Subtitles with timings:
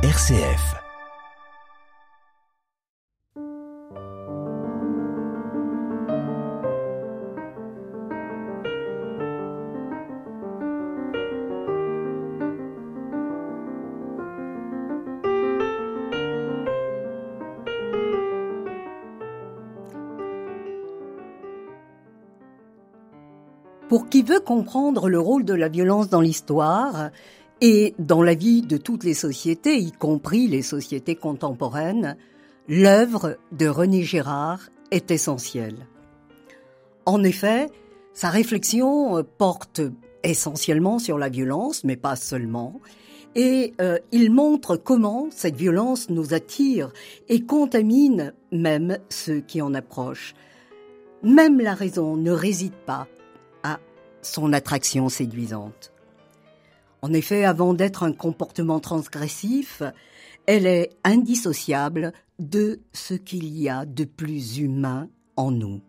[0.00, 0.76] RCF.
[23.88, 27.10] Pour qui veut comprendre le rôle de la violence dans l'histoire
[27.60, 32.16] et dans la vie de toutes les sociétés, y compris les sociétés contemporaines,
[32.68, 35.86] l'œuvre de René Girard est essentielle.
[37.06, 37.66] En effet,
[38.12, 39.80] sa réflexion porte
[40.22, 42.80] essentiellement sur la violence, mais pas seulement,
[43.34, 46.92] et euh, il montre comment cette violence nous attire
[47.28, 50.34] et contamine même ceux qui en approchent.
[51.22, 53.06] Même la raison ne réside pas
[54.22, 55.92] son attraction séduisante.
[57.02, 59.82] En effet, avant d'être un comportement transgressif,
[60.46, 65.80] elle est indissociable de ce qu'il y a de plus humain en nous.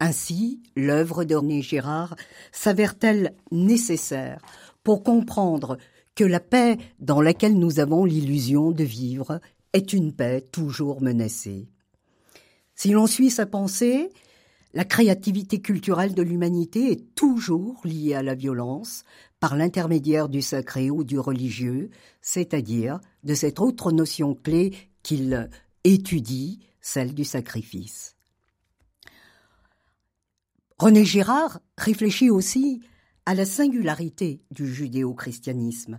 [0.00, 2.14] Ainsi, l'œuvre de René Girard
[2.52, 4.40] s'avère-t-elle nécessaire
[4.84, 5.76] pour comprendre
[6.14, 9.40] que la paix dans laquelle nous avons l'illusion de vivre
[9.72, 11.68] est une paix toujours menacée.
[12.74, 14.10] Si l'on suit sa pensée,
[14.74, 19.04] la créativité culturelle de l'humanité est toujours liée à la violence
[19.40, 25.48] par l'intermédiaire du sacré ou du religieux, c'est-à-dire de cette autre notion clé qu'il
[25.84, 28.16] étudie, celle du sacrifice.
[30.78, 32.80] René Girard réfléchit aussi
[33.26, 35.98] à la singularité du judéo-christianisme,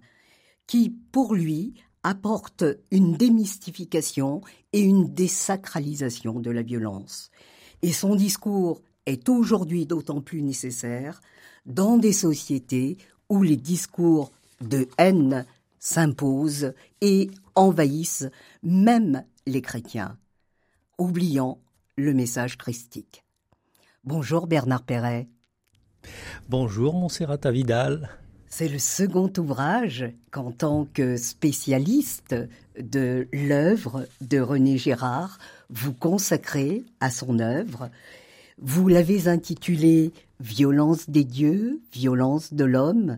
[0.67, 1.73] qui, pour lui,
[2.03, 7.29] apporte une démystification et une désacralisation de la violence.
[7.81, 11.21] Et son discours est aujourd'hui d'autant plus nécessaire
[11.65, 12.97] dans des sociétés
[13.29, 15.45] où les discours de haine
[15.79, 18.29] s'imposent et envahissent
[18.63, 20.17] même les chrétiens,
[20.97, 21.59] oubliant
[21.95, 23.23] le message christique.
[24.03, 25.27] Bonjour Bernard Perret.
[26.49, 28.09] Bonjour Montserrat Vidal.
[28.47, 32.35] C'est le second ouvrage qu'en tant que spécialiste
[32.79, 35.37] de l'œuvre de René Girard,
[35.69, 37.89] vous consacrez à son œuvre.
[38.61, 40.11] Vous l'avez intitulé
[40.41, 43.17] Violence des dieux, violence de l'homme.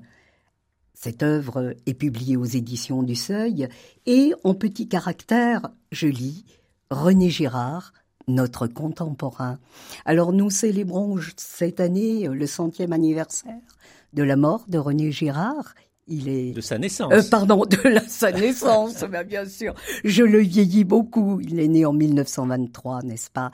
[0.94, 3.68] Cette œuvre est publiée aux éditions du Seuil
[4.06, 6.46] et en petit caractère, je lis
[6.92, 7.94] René Girard,
[8.28, 9.58] notre contemporain.
[10.06, 13.78] Alors nous célébrons cette année le centième anniversaire
[14.14, 15.74] de la mort de René Girard.
[16.08, 17.14] Il est de sa naissance.
[17.14, 19.74] Euh, pardon, de la, sa naissance, bien sûr.
[20.04, 21.40] Je le vieillis beaucoup.
[21.42, 23.52] Il est né en 1923, n'est-ce pas?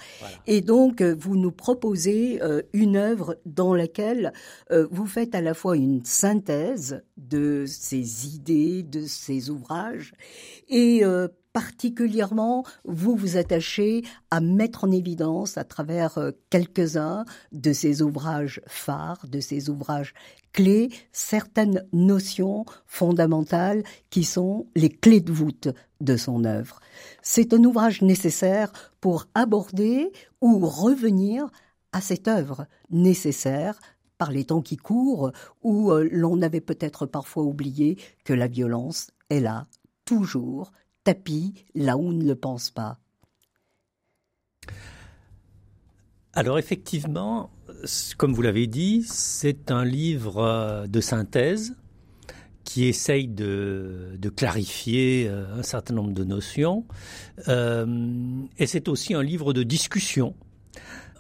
[0.48, 4.34] Et donc, euh, vous nous proposez euh, une œuvre dans laquelle
[4.92, 10.14] vous faites à la fois une synthèse de ses idées, de ses ouvrages,
[10.70, 11.04] et
[11.58, 18.62] particulièrement, vous vous attachez à mettre en évidence à travers euh, quelques-uns de ces ouvrages
[18.68, 20.14] phares, de ces ouvrages
[20.54, 23.82] clés, certaines notions fondamentales
[24.12, 25.70] qui sont les clés de voûte
[26.00, 26.80] de son œuvre.
[27.24, 31.50] C'est un ouvrage nécessaire pour aborder ou revenir
[31.92, 33.80] à cette œuvre nécessaire
[34.20, 35.32] par les temps qui courent,
[35.64, 39.66] où euh, l'on avait peut-être parfois oublié que la violence est là,
[40.06, 40.72] toujours,
[41.08, 43.00] tapis là où on ne le pense pas
[46.34, 47.50] Alors effectivement,
[48.18, 51.78] comme vous l'avez dit, c'est un livre euh, de synthèse
[52.66, 56.86] qui essaye de, clarifier euh, un certain nombre de notions.
[57.48, 57.86] Euh,
[58.58, 60.36] et c'est aussi un livre de discussion.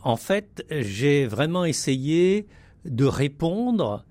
[0.04, 2.46] En fait, j'ai vraiment essayé
[2.84, 4.06] de répondre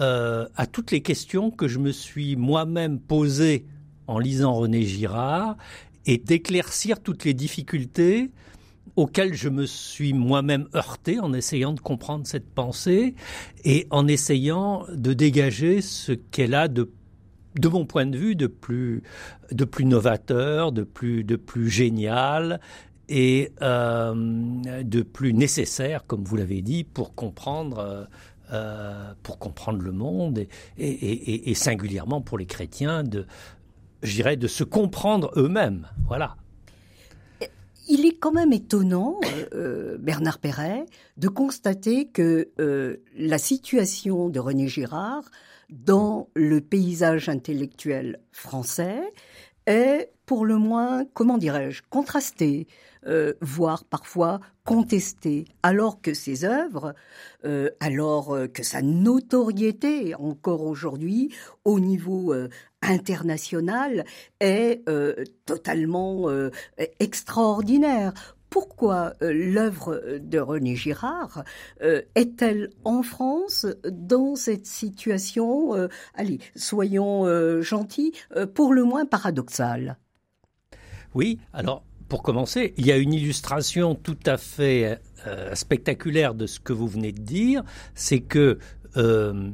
[0.00, 3.66] à toutes les questions que je me suis moi-même posées
[4.08, 5.56] en lisant René Girard
[6.06, 8.30] et d'éclaircir toutes les difficultés
[8.96, 13.14] auxquelles je me suis moi-même heurté en essayant de comprendre cette pensée
[13.64, 16.90] et en essayant de dégager ce qu'elle a de
[17.54, 19.02] de mon point de vue, de plus,
[19.50, 22.60] de plus novateur, de plus, de plus génial
[23.08, 24.14] et euh,
[24.82, 28.06] de plus nécessaire, comme vous l'avez dit, pour comprendre,
[28.52, 33.26] euh, pour comprendre le monde et, et, et, singulièrement pour les chrétiens de,
[34.02, 35.88] je dirais, de se comprendre eux-mêmes.
[36.06, 36.36] Voilà.
[37.90, 40.84] Il est quand même étonnant, euh, euh, Bernard Perret,
[41.16, 45.24] de constater que euh, la situation de René Girard
[45.70, 49.00] dans le paysage intellectuel français
[49.64, 52.66] est pour le moins, comment dirais-je, contrastée,
[53.40, 56.94] voire parfois contestée, alors que ses œuvres,
[57.80, 61.34] alors que sa notoriété encore aujourd'hui
[61.64, 62.34] au niveau
[62.82, 64.04] international
[64.40, 64.84] est
[65.46, 66.28] totalement
[67.00, 68.12] extraordinaire.
[68.50, 71.44] Pourquoi l'œuvre de René Girard
[71.80, 78.12] est-elle en France dans cette situation, allez, soyons gentils,
[78.54, 79.98] pour le moins paradoxale?
[81.14, 86.46] Oui, alors pour commencer, il y a une illustration tout à fait euh, spectaculaire de
[86.46, 87.62] ce que vous venez de dire,
[87.94, 88.58] c'est que
[88.96, 89.50] euh,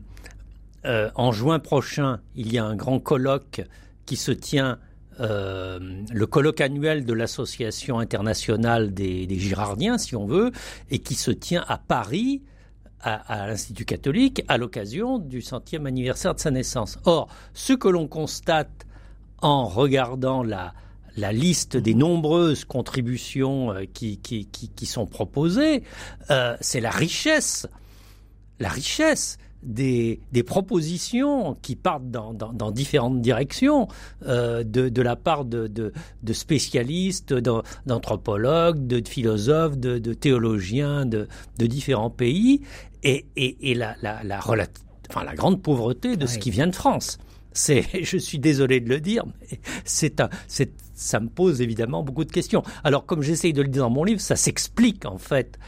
[0.85, 3.63] euh, en juin prochain, il y a un grand colloque
[4.07, 4.79] qui se tient,
[5.19, 10.51] le colloque annuel de l'Association internationale des, Girardiens, si on veut,
[10.91, 12.43] et qui se tient à Paris,
[13.01, 16.99] à, l'Institut catholique, à l'occasion du centième anniversaire de sa naissance.
[17.05, 18.87] Or, ce que l'on constate
[19.41, 20.75] en regardant la,
[21.17, 25.83] la liste des nombreuses contributions euh, qui, sont proposées,
[26.31, 27.69] euh, c'est la richesse,
[28.59, 33.89] la richesse des, des propositions qui partent dans, dans, dans différentes directions
[34.27, 37.35] euh, de, de, la part de, de, de spécialistes,
[37.87, 41.29] d'anthropologues, de, philosophes, de, théologiens de,
[41.59, 42.61] de différents pays,
[43.03, 46.75] et, et, et la, la, la, enfin, la grande pauvreté de ce qui vient de
[46.75, 47.19] France.
[47.53, 52.03] C'est, je suis désolé de le dire, mais c'est un, c'est, ça me pose évidemment
[52.03, 52.63] beaucoup de questions.
[52.83, 55.59] Alors, comme j'essaye de le dire dans mon livre, ça s'explique en fait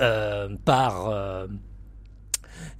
[0.00, 1.46] euh, par euh,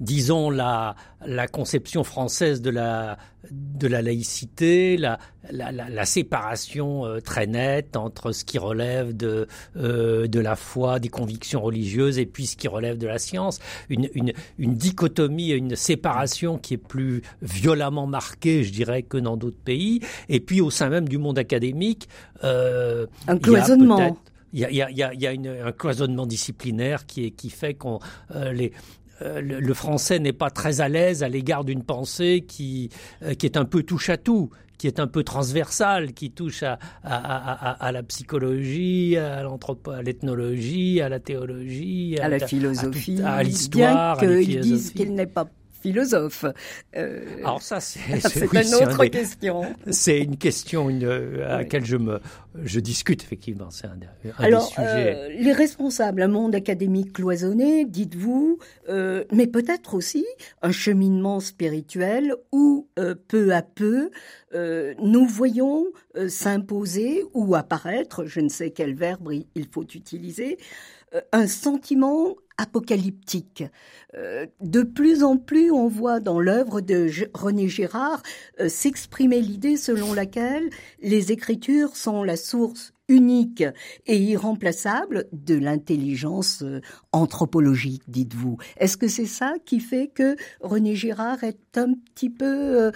[0.01, 0.95] disons, la,
[1.27, 3.19] la conception française de la,
[3.51, 5.19] de la laïcité, la,
[5.51, 9.47] la, la, séparation euh, très nette entre ce qui relève de,
[9.77, 13.59] euh, de la foi, des convictions religieuses, et puis ce qui relève de la science,
[13.89, 19.37] une, une, une dichotomie, une séparation qui est plus violemment marquée, je dirais, que dans
[19.37, 22.09] d'autres pays, et puis au sein même du monde académique,
[22.45, 24.17] euh, un cloisonnement.
[24.55, 27.73] Il y a, y a, y a une, un cloisonnement disciplinaire qui, est, qui fait
[27.73, 28.01] qu'on
[28.35, 28.73] euh, les,
[29.21, 32.89] euh, le, français n'est pas très à l'aise à l'égard d'une pensée qui,
[33.23, 36.65] euh, qui est un peu touche à tout qui est un peu transversale, qui touche
[36.65, 39.45] à, à, la psychologie, à
[40.03, 44.19] l'ethnologie, à la théologie, à, la philosophie, à, l'histoire.
[44.19, 45.47] Bien qu'ils disent qu'il n'est pas
[45.83, 46.45] philosophe.
[46.97, 48.01] Euh, Alors ça, c'est
[48.53, 49.63] une autre question.
[49.91, 52.21] C'est une question une, à laquelle je me
[52.65, 53.71] je discute effectivement.
[53.71, 53.99] C'est un,
[54.39, 55.15] un, Alors, des sujets.
[55.17, 58.59] Euh, les responsables, un monde académique cloisonné, dites-vous,
[58.89, 60.27] euh, mais peut-être aussi
[60.61, 64.11] un cheminement spirituel où euh, peu à peu
[64.55, 65.87] euh, nous voyons
[66.17, 70.59] euh, s'imposer ou apparaître, je ne sais quel verbe il faut utiliser,
[71.33, 73.65] un sentiment apocalyptique.
[74.15, 78.23] Euh, de plus en plus, on voit dans l'œuvre de René Girard
[78.61, 80.71] euh, s'exprimer l'idée selon laquelle
[81.01, 83.65] les écritures sont la source unique
[84.07, 86.81] et irremplaçable de l'intelligence euh,
[87.13, 88.59] anthropologique, dites-vous.
[88.77, 92.93] Est-ce que c'est ça qui fait que René Girard est un petit peu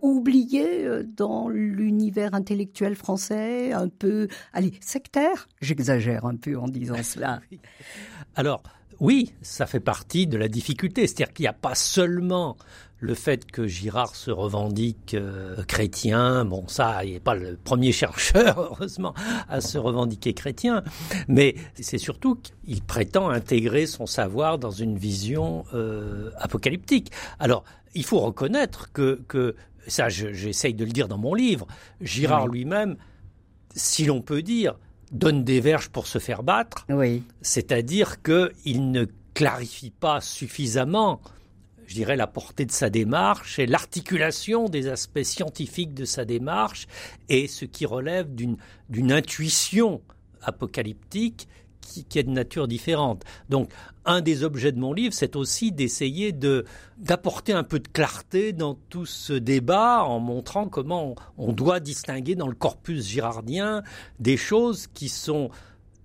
[0.00, 5.48] oublié dans l'univers intellectuel français, un peu, allez, sectaire?
[5.60, 7.40] J'exagère un peu en disant cela.
[8.34, 8.62] Alors,
[9.02, 11.06] oui, ça fait partie de la difficulté.
[11.06, 12.56] C'est-à-dire qu'il n'y a pas seulement
[13.02, 17.90] le fait que Girard se revendique euh, chrétien, bon ça, il n'est pas le premier
[18.02, 19.12] chercheur, heureusement,
[19.48, 20.84] à se revendiquer chrétien,
[21.26, 27.10] mais c'est surtout qu'il prétend intégrer son savoir dans une vision euh, apocalyptique.
[27.40, 27.64] Alors,
[27.94, 29.56] il faut reconnaître que, que
[29.88, 31.66] ça, j'essaye de le dire dans mon livre,
[32.00, 32.96] Girard lui-même,
[33.74, 34.78] si l'on peut dire,
[35.10, 36.86] donne des verges pour se faire battre.
[36.88, 37.24] Oui.
[37.40, 41.20] C'est-à-dire qu'il ne clarifie pas suffisamment,
[41.86, 46.86] je dirais, la portée de sa démarche et l'articulation des aspects scientifiques de sa démarche
[47.28, 50.00] et ce qui relève d'une intuition
[50.42, 51.48] apocalyptique
[52.08, 53.24] qui, est de nature différente.
[53.48, 53.70] Donc,
[54.04, 56.64] un des objets de mon livre, c'est aussi d'essayer de
[56.98, 62.34] d'apporter un peu de clarté dans tout ce débat en montrant comment on, doit distinguer
[62.34, 63.82] dans le corpus girardien
[64.20, 65.50] des choses qui sont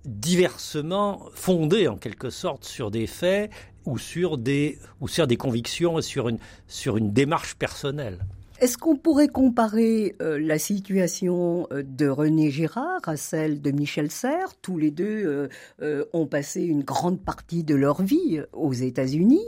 [0.04, 3.50] diversement fondées en quelque sorte sur des faits
[3.84, 8.18] ou sur des ou sur des convictions sur une sur une démarche personnelle.
[8.60, 14.10] Est-ce qu'on pourrait comparer euh, la situation euh, de René Girard à celle de Michel
[14.10, 14.54] Serres?
[14.60, 15.48] Tous les deux
[15.80, 19.46] euh, ont passé une grande partie de leur vie aux États-Unis.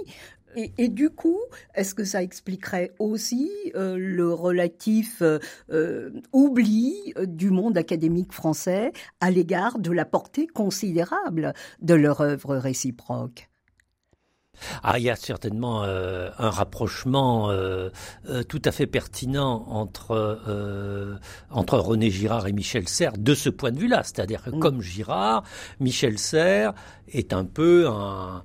[0.56, 1.38] Et, du coup,
[1.74, 5.22] est-ce que ça expliquerait aussi le relatif
[6.32, 13.50] oubli du monde académique français à l'égard de la portée considérable de leur œuvre réciproque?
[14.82, 17.90] Ah, il y a certainement euh, un rapprochement euh,
[18.28, 21.18] euh, tout à fait pertinent entre
[21.50, 24.60] entre René Girard et Michel Serres de ce point de vue-là, c'est-à-dire que mm.
[24.60, 25.44] comme Girard,
[25.78, 26.74] Michel Serres
[27.08, 28.44] est un peu un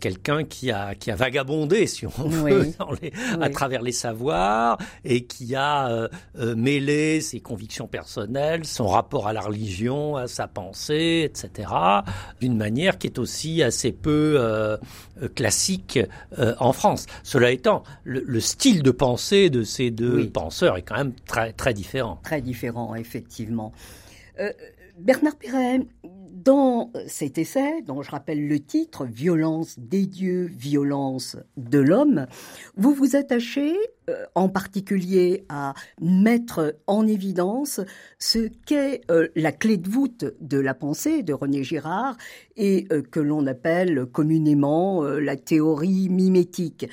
[0.00, 2.72] quelqu'un qui a, qui a vagabondé, si on veut,
[3.40, 9.26] à travers les savoirs et qui a euh, euh, mêlé ses convictions personnelles, son rapport
[9.26, 11.70] à la religion, à sa pensée, etc.,
[12.40, 14.76] d'une manière qui est aussi assez peu euh,
[15.34, 15.98] classique
[16.58, 17.06] en France.
[17.22, 21.74] Cela étant, le, style de pensée de ces deux penseurs est quand même très, très
[21.74, 22.20] différent.
[22.22, 23.72] Très différent, effectivement.
[24.98, 25.80] Bernard Perret,
[26.46, 32.26] dans cet essai, dont je rappelle le titre, Violence des dieux, violence de l'homme,
[32.76, 33.74] vous vous attachez
[34.08, 37.80] euh, en particulier à mettre en évidence
[38.20, 42.16] ce qu'est euh, la clé de voûte de la pensée de René Girard
[42.56, 46.88] et euh, que l'on appelle communément la théorie mimétique.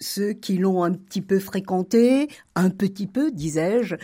[0.00, 3.96] ceux qui l'ont un petit peu fréquenté, un petit peu, disais-je,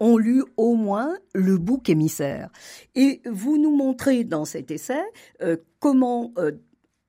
[0.00, 2.50] ont lu au moins le bouc émissaire.
[2.94, 5.02] Et vous nous montrez dans cet essai
[5.78, 6.32] comment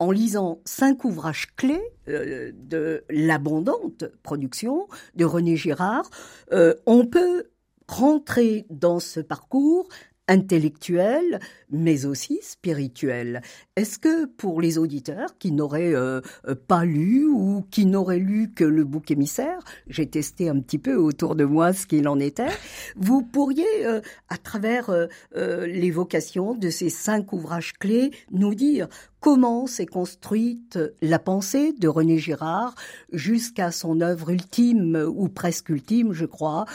[0.03, 6.09] en lisant cinq ouvrages clés euh, de l'abondante production de René Girard,
[6.51, 7.45] euh, on peut
[7.88, 9.88] rentrer dans ce parcours
[10.27, 11.39] intellectuel,
[11.69, 13.41] mais aussi spirituel.
[13.75, 18.51] Est-ce que pour les auditeurs qui n'auraient euh, euh, pas lu ou qui n'auraient lu
[18.53, 22.19] que le bouc émissaire, j'ai testé un petit peu autour de moi ce qu'il en
[22.19, 22.51] était,
[22.95, 24.91] vous pourriez, euh, à travers
[25.35, 28.87] l'évocation de ces cinq ouvrages clés, nous dire
[29.19, 32.75] comment s'est construite la pensée de René Girard
[33.11, 36.65] jusqu'à son œuvre ultime, ou presque ultime, je crois,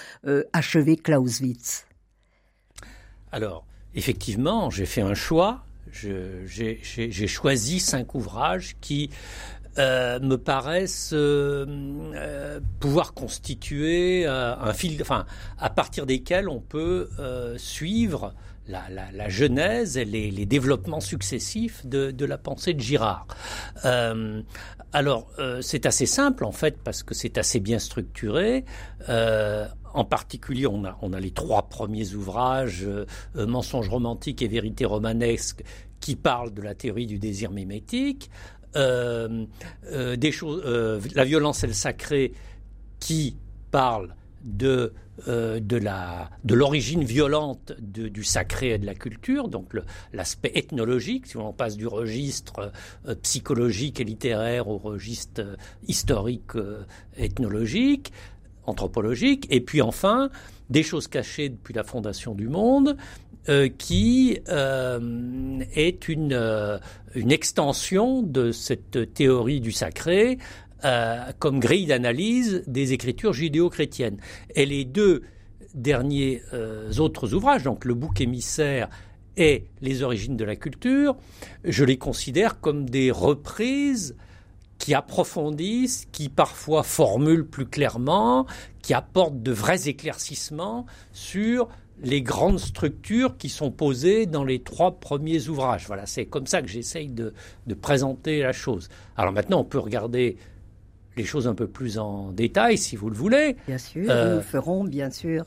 [0.52, 1.87] achevé Clausewitz
[3.32, 5.64] alors, effectivement, j'ai fait un choix.
[5.92, 9.10] J'ai choisi cinq ouvrages qui
[9.78, 11.66] euh, me paraissent euh,
[12.14, 15.26] euh, pouvoir constituer un fil, enfin,
[15.58, 17.08] à partir desquels on peut
[17.56, 18.34] suivre
[18.66, 23.26] la, genèse et les, développements successifs de, la pensée de Girard.
[24.92, 25.30] alors,
[25.60, 28.64] c'est assez simple en fait parce que c'est assez bien structuré.
[29.94, 33.06] En particulier, on a, on a les trois premiers ouvrages, euh,
[33.36, 35.62] euh, Mensonges romantiques et Vérité romanesque,
[36.00, 38.30] qui parlent de la théorie du désir mimétique.
[38.76, 39.46] Euh,
[40.16, 40.62] des choses,
[41.14, 42.32] la violence et le sacré,
[43.00, 43.36] qui
[43.70, 44.92] parle de
[46.48, 49.72] l'origine violente du sacré et de la culture, donc
[50.12, 52.72] l'aspect ethnologique, si on passe du registre
[53.22, 55.56] psychologique et littéraire au registre
[55.86, 56.52] historique
[57.16, 58.12] ethnologique
[58.68, 60.30] anthropologique, et puis enfin
[60.70, 62.96] des choses cachées depuis la fondation du monde,
[63.48, 66.76] euh, qui euh, est une, euh,
[67.14, 70.38] une extension de cette théorie du sacré
[71.40, 74.18] comme grille d'analyse des écritures judéo-chrétiennes.
[74.54, 75.24] Et les deux
[75.74, 76.40] derniers
[77.00, 78.88] autres ouvrages, donc le bouc émissaire
[79.36, 81.16] et les origines de la culture,
[81.64, 84.14] je les considère comme des reprises
[84.78, 88.46] qui approfondissent, qui parfois formulent plus clairement,
[88.80, 91.68] qui apportent de vrais éclaircissements sur
[92.02, 95.86] les grandes structures qui sont posées dans les trois premiers ouvrages.
[95.86, 97.32] Voilà, c'est comme ça que j'essaye de,
[97.80, 98.88] présenter la chose.
[99.16, 100.36] Alors maintenant, on peut regarder
[101.16, 103.56] les choses un peu plus en détail, si vous le voulez.
[103.66, 105.44] Bien sûr, nous euh, le ferons, bien sûr.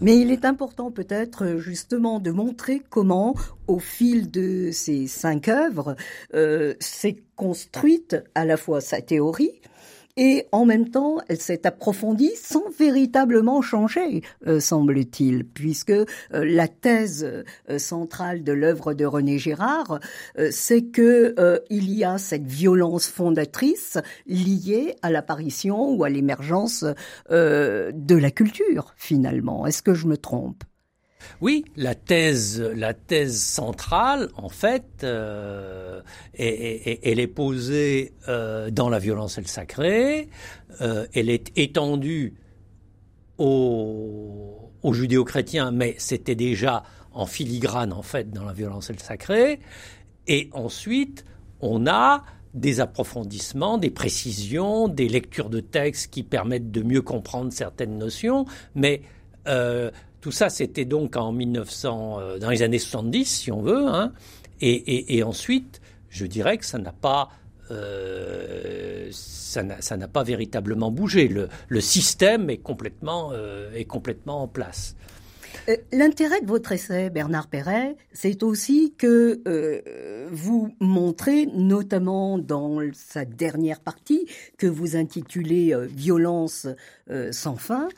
[0.00, 3.34] Mais il est important peut-être justement de montrer comment,
[3.66, 5.96] au fil de ces cinq œuvres,
[6.34, 9.60] euh, s'est construite à la fois sa théorie,
[10.16, 16.68] et en même temps, elle s'est approfondie sans véritablement changer, euh, semble-t-il, puisque euh, la
[16.68, 20.00] thèse euh, centrale de l'œuvre de René Girard,
[20.50, 21.34] c'est que
[21.70, 26.84] il y a cette violence fondatrice liée à l'apparition ou à l'émergence
[27.30, 29.66] de la culture, finalement.
[29.66, 30.64] Est-ce que je me trompe?
[31.40, 32.94] Oui, la thèse, la
[33.28, 36.00] centrale, en fait, euh,
[36.34, 40.28] elle est posée euh, dans la violence et le sacré.
[40.80, 42.34] Euh, elle est étendue
[43.38, 48.98] aux, aux judéo-chrétiens, mais c'était déjà en filigrane, en fait, dans la violence et le
[48.98, 49.60] sacré.
[50.26, 51.24] Et ensuite,
[51.60, 52.24] on a
[52.54, 58.44] des approfondissements, des précisions, des lectures de textes qui permettent de mieux comprendre certaines notions,
[58.74, 59.02] mais
[60.22, 63.86] tout ça, c'était donc en 1900, euh, dans les années 70, si on veut.
[63.88, 64.12] Hein.
[64.60, 67.30] Et, ensuite, je dirais que ça n'a pas,
[67.72, 71.28] euh, ça n'a pas véritablement bougé.
[71.28, 74.94] Le, système est complètement, euh, est complètement en place.
[75.92, 79.42] L'intérêt de votre essai, Bernard Perret, c'est aussi que
[80.30, 84.26] vous montrez, notamment dans sa dernière partie,
[84.58, 86.68] que vous intitulez Violence
[87.32, 87.88] sans fin,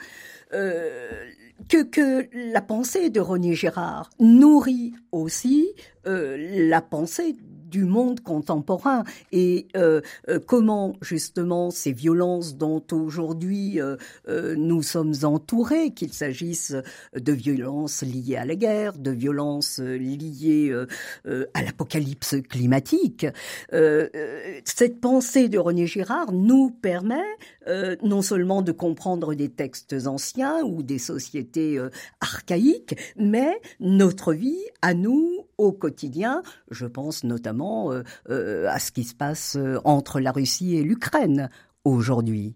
[1.69, 5.69] que, que la pensée de René Girard nourrit aussi
[6.07, 6.37] euh,
[6.69, 7.37] la pensée
[7.75, 9.03] du monde contemporain.
[9.33, 9.67] Et
[10.47, 13.81] comment justement ces violences dont aujourd'hui
[14.29, 16.77] nous sommes entourés, qu'il s'agisse
[17.17, 20.73] de violences liées à la guerre, de violences liées
[21.27, 23.27] à l'apocalypse climatique,
[23.73, 27.27] cette pensée de René Girard nous permet
[28.05, 31.81] non seulement de comprendre des textes anciens ou des sociétés
[32.21, 35.25] archaïques, mais notre vie à nous
[35.59, 36.43] au quotidien.
[36.71, 40.83] Je pense notamment euh, euh, à ce qui se passe euh, entre la Russie et
[40.83, 41.51] l'Ukraine
[41.85, 42.55] aujourd'hui.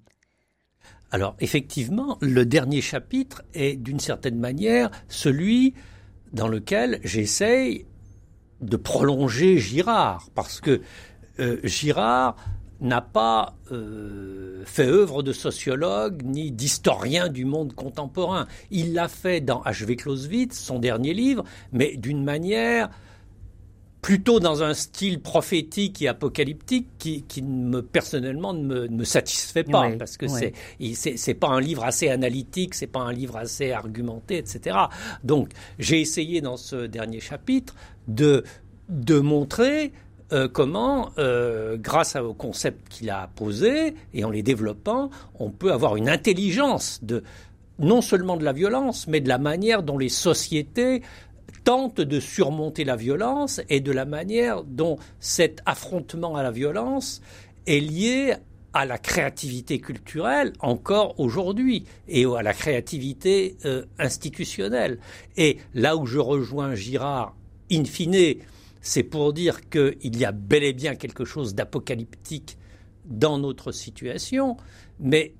[1.10, 5.74] Alors effectivement, le dernier chapitre est d'une certaine manière celui
[6.32, 7.86] dans lequel j'essaye
[8.60, 10.82] de prolonger Girard, parce que
[11.62, 12.36] Girard
[12.80, 18.46] n'a pas euh, fait œuvre de sociologue ni d'historien du monde contemporain.
[18.70, 19.96] Il l'a fait dans H.V.
[19.96, 22.90] Clausewitz, son dernier livre, mais d'une manière
[24.00, 29.90] plutôt dans un style prophétique et apocalyptique qui, qui me, personnellement ne me, satisfait pas
[29.98, 30.52] parce que c'est
[30.94, 34.76] c'est pas un livre assez analytique, c'est pas un livre assez argumenté, etc.
[35.24, 37.74] Donc j'ai essayé dans ce dernier chapitre
[38.06, 38.44] de
[38.88, 39.92] de montrer
[40.32, 45.08] euh, comment, euh, grâce au concept qu'il a posé et en les développant,
[45.38, 47.22] on peut avoir une intelligence de
[47.78, 51.02] non seulement de la violence, mais de la manière dont les sociétés
[51.64, 57.22] tentent de surmonter la violence et de la manière dont cet affrontement à la violence
[57.66, 58.34] est lié
[58.74, 64.98] à la créativité culturelle encore aujourd'hui et à la créativité euh, institutionnelle.
[65.36, 67.34] Et là où je rejoins Girard,
[67.72, 68.36] in fine,
[68.80, 72.58] c'est pour dire qu'il y a bel et bien quelque chose d'apocalyptique
[73.04, 74.56] dans notre situation,
[75.00, 75.34] mais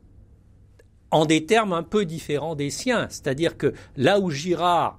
[1.10, 3.06] en des termes un peu différents des siens.
[3.10, 4.98] C'est-à-dire que là où Girard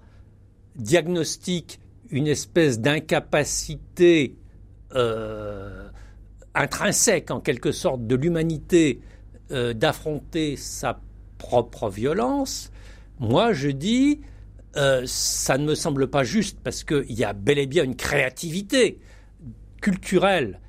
[0.76, 1.80] diagnostique
[2.10, 4.36] une espèce d'incapacité
[4.96, 5.88] euh,
[6.56, 9.02] intrinsèque en quelque sorte de l'humanité
[9.52, 11.00] euh, d'affronter sa
[11.38, 12.72] propre violence,
[13.20, 14.22] moi je dis
[14.76, 17.96] euh, ça ne me semble pas juste parce qu'il y a bel et bien une
[17.96, 19.00] créativité
[19.82, 20.60] culturelle,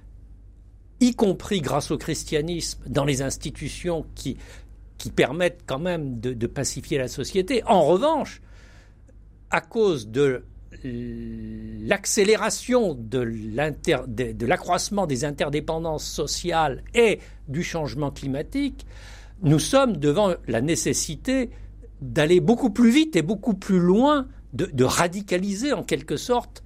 [1.01, 4.37] y compris grâce au christianisme, dans les institutions qui,
[4.99, 7.63] qui permettent quand même de, pacifier la société.
[7.65, 8.41] En revanche,
[9.51, 10.45] à cause de
[10.85, 18.87] l'accélération de l'accroissement des interdépendances sociales et du changement climatique,
[19.43, 21.51] nous sommes devant la nécessité
[22.01, 26.65] d'aller beaucoup plus vite et beaucoup plus loin, de, radicaliser en quelque sorte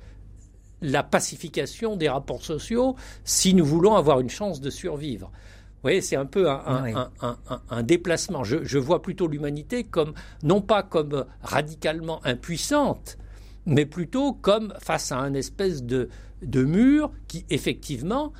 [0.80, 5.28] la pacification des rapports sociaux si nous voulons avoir une chance de survivre.
[5.28, 8.42] Vous voyez, c'est un peu un, déplacement.
[8.42, 13.18] Je, vois plutôt l'humanité comme, non pas comme radicalement impuissante,
[13.66, 16.08] mais plutôt comme face à un espèce de,
[16.42, 18.32] de mur qui, effectivement,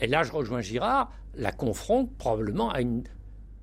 [0.00, 3.04] et là je rejoins Girard, la confronte probablement à une,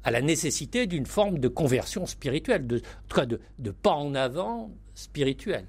[0.04, 2.82] à la nécessité d'une forme de conversion spirituelle, de,
[3.60, 5.66] de pas en avant spirituel.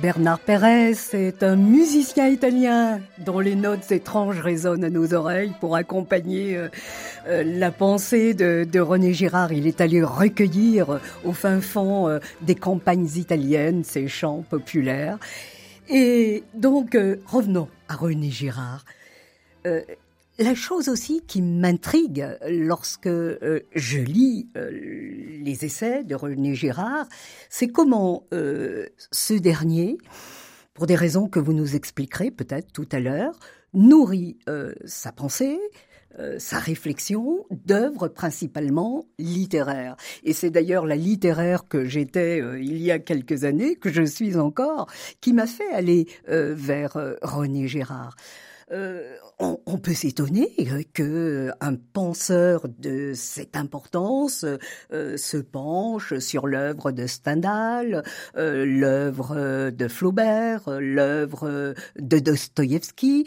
[0.00, 5.76] Bernard Pérez est un musicien italien dont les notes étranges résonnent à nos oreilles pour
[5.76, 6.68] accompagner euh,
[7.28, 9.52] euh, la pensée de, René Girard.
[9.52, 15.18] Il est allé recueillir au fin fond euh, des campagnes italiennes ces chants populaires.
[15.90, 18.84] Et donc, revenons à René Girard.
[20.40, 27.06] La chose aussi qui m'intrigue lorsque euh, je lis euh, les essais de René Girard,
[27.50, 29.98] c'est comment euh, ce dernier,
[30.72, 33.38] pour des raisons que vous nous expliquerez peut-être tout à l'heure,
[33.74, 34.38] nourrit
[34.84, 35.60] sa pensée,
[36.38, 39.96] sa réflexion d'œuvres principalement littéraires.
[40.24, 44.36] Et c'est d'ailleurs la littéraire que j'étais il y a quelques années, que je suis
[44.36, 48.16] encore, qui m'a fait aller vers René Girard.
[49.40, 50.52] Euh, on, peut s'étonner
[50.92, 54.44] que un penseur de cette importance
[54.90, 58.02] se penche sur l'œuvre de Stendhal,
[58.34, 63.26] l'œuvre de Flaubert, l'œuvre de Dostoïevski,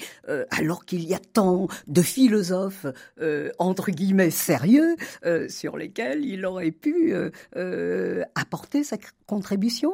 [0.52, 2.86] alors qu'il y a tant de philosophes
[3.58, 4.96] entre guillemets sérieux
[5.48, 7.16] sur lesquels il aurait pu
[8.36, 9.92] apporter sa contribution.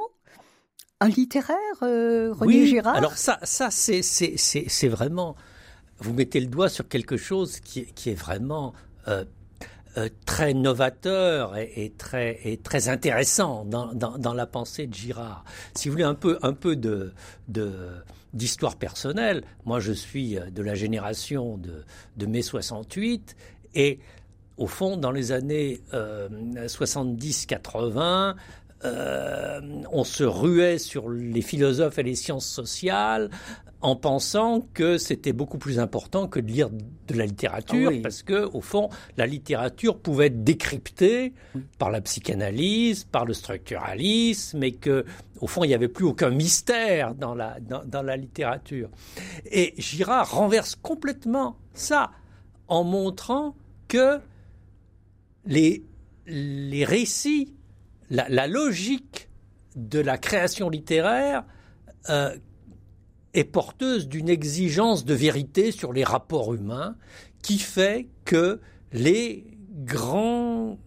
[1.02, 5.36] Un littéraire, euh, René oui, Alors ça, ça c'est, c'est, c'est, vraiment,
[6.00, 8.74] vous mettez le doigt sur quelque chose qui, est vraiment
[9.08, 9.26] euh,
[9.98, 15.44] euh, très novateur et, très, intéressant dans, la pensée de Girard.
[15.76, 16.78] Si vous voulez un peu, un peu
[18.34, 23.36] d'histoire personnelle, moi je suis de la génération de, mai 68
[23.76, 24.00] et
[24.58, 28.36] au fond, dans les années 70-80,
[28.86, 29.60] euh,
[29.92, 33.30] on se ruait sur les philosophes et les sciences sociales
[33.82, 38.24] en pensant que c'était beaucoup plus important que de lire de la littérature, ah parce
[38.24, 41.34] que au fond, la littérature pouvait être décryptée
[41.78, 45.06] par la psychanalyse, par le structuralisme, et que
[45.40, 48.90] au fond, il n'y avait plus aucun mystère dans la, dans la littérature.
[49.46, 52.12] Et Girard renverse complètement ça
[52.68, 53.56] en montrant
[53.88, 54.20] que
[55.46, 55.84] les,
[56.28, 57.54] les récits
[58.10, 59.30] la, logique
[59.76, 61.44] de la création littéraire
[62.10, 62.36] euh,
[63.34, 66.96] est porteuse d'une exigence de vérité sur les rapports humains
[67.42, 68.60] qui fait que
[68.92, 69.46] les
[69.86, 70.78] grands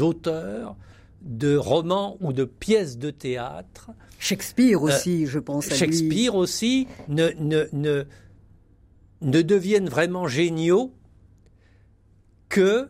[0.00, 0.76] auteurs
[1.22, 6.86] de romans ou de pièces de théâtre Shakespeare aussi, euh, je pense à Shakespeare aussi
[7.08, 8.04] ne, ne, ne,
[9.22, 10.94] ne deviennent vraiment géniaux
[12.48, 12.88] que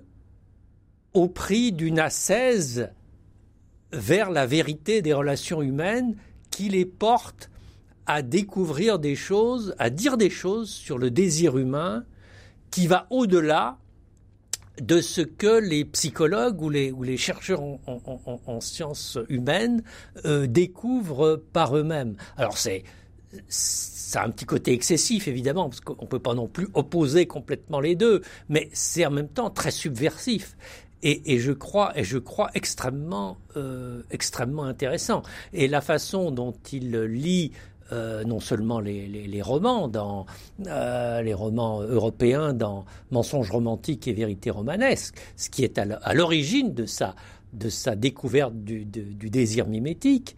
[1.12, 2.90] au prix d'une ascèse
[3.92, 6.16] vers la vérité des relations humaines
[6.50, 7.50] qui les porte
[8.06, 12.04] à découvrir des choses, à dire des choses sur le désir humain
[12.70, 13.78] qui va au-delà
[14.80, 19.82] de ce que les psychologues ou les, chercheurs en, sciences humaines
[20.24, 22.16] euh, découvrent par eux-mêmes.
[22.36, 22.84] Alors c'est
[23.48, 27.26] ça a un petit côté excessif évidemment parce qu'on ne peut pas non plus opposer
[27.26, 30.56] complètement les deux, mais c'est en même temps très subversif
[31.02, 35.22] et, je crois et je crois extrêmement euh, extrêmement intéressant
[35.54, 37.52] et la façon dont il lit
[37.92, 40.26] euh, non seulement les, romans dans
[40.66, 46.74] euh, les romans européens dans Mensonges romantiques et Vérité romanesque, ce qui est à l'origine
[46.74, 47.14] de sa
[47.52, 50.36] de sa découverte du, désir mimétique,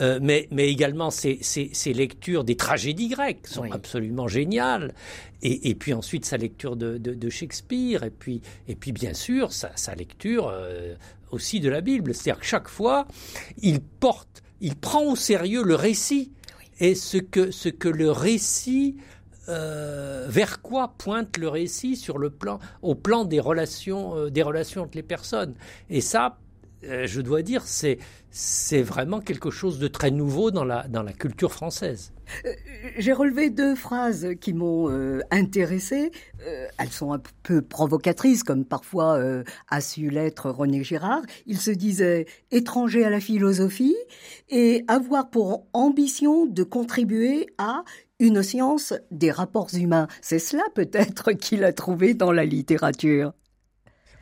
[0.00, 1.38] euh, mais, mais également ses,
[1.86, 4.94] lectures des tragédies grecques sont absolument géniales,
[5.42, 10.48] et, puis ensuite sa lecture de, Shakespeare, et puis, et puis bien sûr sa, lecture
[10.48, 10.94] euh,
[11.30, 12.14] aussi de la Bible.
[12.14, 13.06] C'est-à-dire que chaque fois,
[13.62, 16.32] il porte, il prend au sérieux le récit,
[16.80, 18.96] et ce que, ce que le récit
[19.48, 24.42] euh, vers quoi pointe le récit sur le plan, au plan des relations, euh, des
[24.42, 25.54] relations entre les personnes.
[25.88, 26.38] Et ça,
[26.82, 27.98] je dois dire, c'est
[28.32, 32.12] c'est vraiment quelque chose de très nouveau dans la dans la culture française.
[32.96, 34.88] J'ai relevé deux phrases qui m'ont
[35.32, 36.12] intéressé.
[36.78, 39.20] elles sont un peu provocatrices, comme parfois
[39.68, 41.22] a su l'être René Girard.
[41.46, 43.96] Il se disait étranger à la philosophie
[44.48, 47.82] et avoir pour ambition de contribuer à
[48.20, 50.06] une science des rapports humains.
[50.20, 53.32] C'est cela peut-être qu'il a trouvé dans la littérature.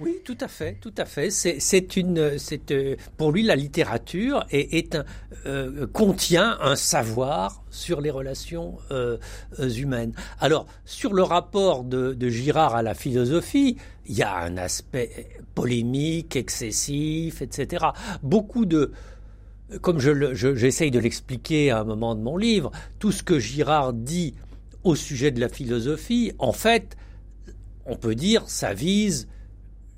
[0.01, 1.31] Oui, tout à fait, tout à fait.
[1.31, 5.05] C'est une, c'est euh, pour lui la littérature est, un,
[5.47, 9.19] euh, contient un savoir sur les relations euh,
[9.59, 10.13] humaines.
[10.39, 15.27] Alors sur le rapport de, de, Girard à la philosophie, il y a un aspect
[15.57, 17.87] polémique, excessif, etc.
[18.23, 18.93] Beaucoup de
[19.83, 24.35] comme j'essaye de l'expliquer à un moment de mon livre, tout ce que Girard dit
[24.83, 26.97] au sujet de la philosophie, en fait,
[27.85, 29.29] on peut dire, ça vise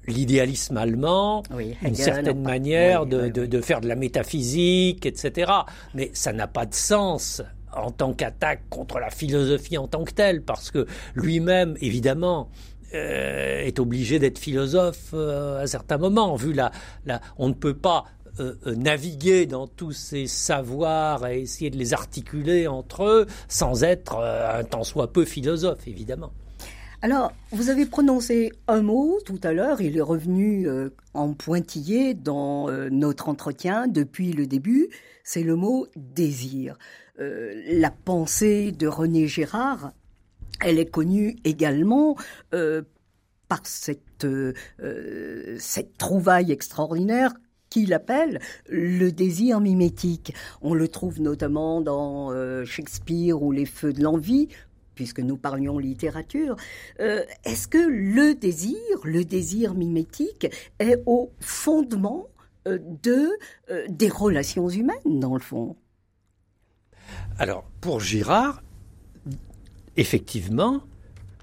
[0.07, 1.43] l'idéalisme allemand,
[1.83, 5.53] une certaine manière de, faire de la métaphysique, etc.
[5.95, 10.13] Mais ça n'a pas de sens en tant qu'attaque contre la philosophie en tant que
[10.13, 12.49] telle, parce que lui-même, évidemment,
[12.95, 16.73] euh, est obligé d'être philosophe euh, à certains moments, vu la,
[17.07, 18.07] la, on ne peut pas
[18.39, 23.83] euh, euh, naviguer dans tous ces savoirs et essayer de les articuler entre eux sans
[23.83, 26.33] être euh, un tant soit peu philosophe, évidemment.
[27.03, 30.69] Alors, vous avez prononcé un mot tout à l'heure, il est revenu
[31.15, 34.91] en pointillé dans notre entretien depuis le début,
[35.25, 36.77] c'est le mot désir.
[37.19, 39.93] la pensée de René Gérard,
[40.61, 42.17] elle est connue également
[42.51, 44.27] par cette,
[45.59, 47.33] cette trouvaille extraordinaire
[47.71, 50.35] qu'il appelle le désir mimétique.
[50.61, 54.49] On le trouve notamment dans euh, Shakespeare ou Les Feux de l'envie,
[55.01, 56.57] puisque nous parlions littérature,
[57.01, 60.47] euh, est-ce que le désir, le désir mimétique,
[60.79, 62.27] est au fondement
[62.69, 63.31] euh, de
[63.89, 65.75] des relations humaines, dans le fond?
[67.39, 68.63] Alors, pour Girard,
[69.97, 70.83] effectivement,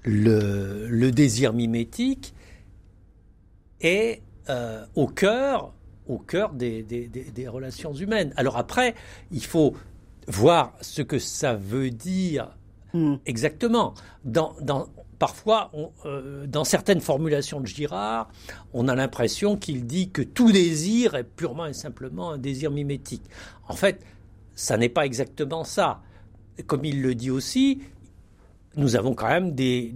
[0.04, 2.32] le, désir mimétique
[3.80, 4.22] est
[4.94, 5.74] au cœur
[6.06, 6.86] au cœur des,
[7.48, 8.32] relations humaines.
[8.36, 8.94] Alors après,
[9.32, 9.74] il faut
[10.28, 12.56] voir ce que ça veut dire
[12.92, 13.16] hmm.
[13.26, 13.94] exactement.
[14.24, 14.54] Dans,
[15.18, 15.70] parfois,
[16.06, 18.28] euh, dans certaines formulations de Girard,
[18.72, 23.24] on a l'impression qu'il dit que tout désir est purement et simplement un désir mimétique.
[23.68, 24.04] En fait,
[24.54, 26.00] ça n'est pas exactement ça.
[26.66, 27.80] Comme il le dit aussi,
[28.76, 29.92] nous avons quand même des,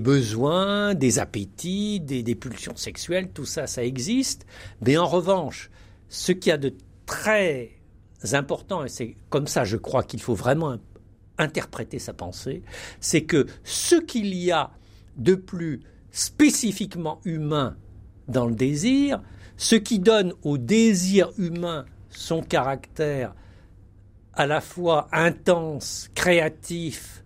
[0.00, 4.46] besoins, des appétits, des, pulsions sexuelles, tout ça, ça existe.
[4.80, 5.70] Mais en revanche,
[6.08, 6.72] ce qu'il y a de
[7.06, 7.70] très
[8.32, 10.76] important, et c'est comme ça, je crois qu'il faut vraiment
[11.42, 12.62] interpréter sa pensée,
[13.00, 14.70] c'est que ce qu'il y a
[15.16, 17.76] de plus spécifiquement humain
[18.28, 19.20] dans le désir,
[19.56, 23.34] ce qui donne au désir humain son caractère
[24.34, 27.22] à la fois intense, créatif,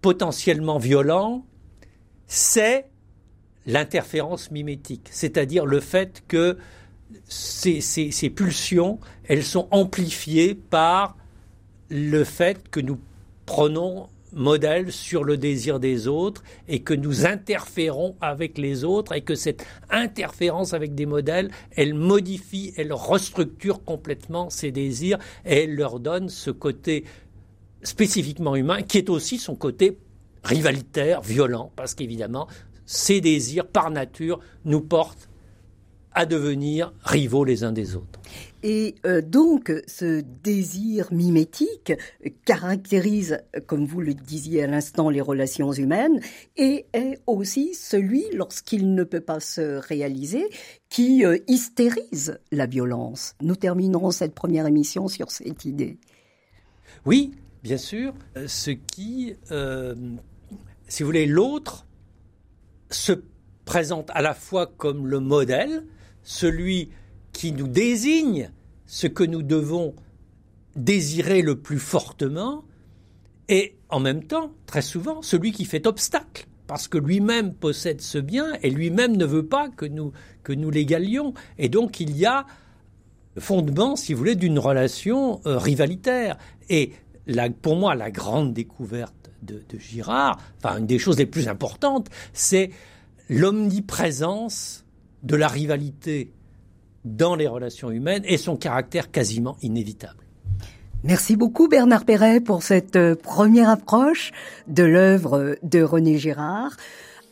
[0.00, 1.44] potentiellement violent,
[2.26, 2.86] c'est
[3.66, 6.56] l'interférence mimétique, c'est-à-dire le fait que
[7.28, 11.16] ces, pulsions, elles sont amplifiées par
[11.90, 12.98] le fait que nous
[13.50, 19.22] prenons modèle sur le désir des autres et que nous interférons avec les autres et
[19.22, 25.74] que cette interférence avec des modèles, elle modifie, elle restructure complètement ces désirs et elle
[25.74, 27.04] leur donne ce côté
[27.82, 29.98] spécifiquement humain, qui est aussi son côté
[30.44, 32.46] rivalitaire, violent, parce qu'évidemment,
[32.86, 35.28] ces désirs, par nature, nous portent
[36.12, 38.20] à devenir rivaux les uns des autres.
[38.62, 41.92] Et euh, donc, ce désir mimétique
[42.44, 46.20] caractérise, comme vous le disiez à l'instant, les relations humaines
[46.56, 50.48] et est aussi celui, lorsqu'il ne peut pas se réaliser,
[50.90, 53.34] qui euh, hystérise la violence.
[53.40, 55.98] Nous terminerons cette première émission sur cette idée.
[57.06, 59.34] Oui, bien sûr, euh, ce qui,
[60.88, 61.86] si vous voulez, l'autre
[62.90, 63.12] se
[63.64, 65.84] présente à la fois comme le modèle,
[66.22, 66.90] celui
[67.40, 68.50] qui nous désigne
[68.84, 69.94] ce que nous devons
[70.76, 72.64] désirer le plus fortement,
[73.48, 78.18] et en même temps, très souvent, celui qui fait obstacle, parce que lui-même possède ce
[78.18, 81.32] bien et lui-même ne veut pas que nous, que nous l'égalions.
[81.56, 82.44] Et donc il y a
[83.38, 86.36] fondement, si vous voulez, d'une relation euh, rivalitaire.
[86.68, 86.92] Et
[87.62, 92.68] pour moi, la grande découverte de, Girard, enfin une des choses les plus importantes, c'est
[93.30, 94.84] l'omniprésence
[95.22, 96.34] de la rivalité
[97.04, 100.24] dans les relations humaines et son caractère quasiment inévitable.
[101.02, 104.32] Merci beaucoup Bernard Perret pour cette euh, première approche
[104.66, 106.76] de l'œuvre de René Girard.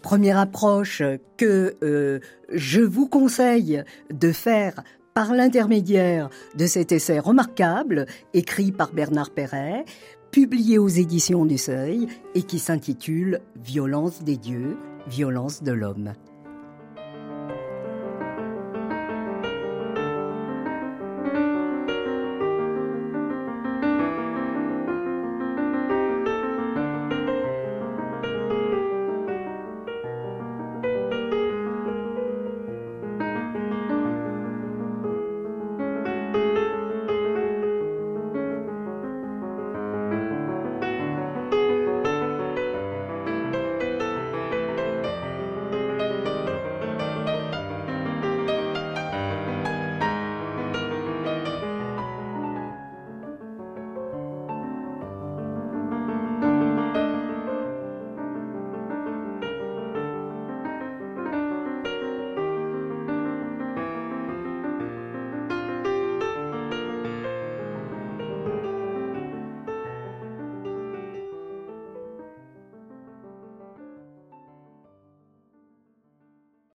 [0.00, 1.02] Première approche
[1.37, 8.92] que euh, je vous conseille de faire par l'intermédiaire de cet essai remarquable écrit par
[8.92, 9.85] Bernard Perret,
[10.31, 14.78] publié aux éditions du Seuil et qui s'intitule Violence des dieux,
[15.09, 16.14] violence de l'homme.